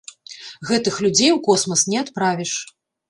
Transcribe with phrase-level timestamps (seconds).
[0.69, 2.53] Гэтых людзей у космас не адправіш.